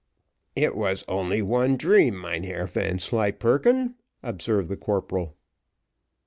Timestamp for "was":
0.75-1.03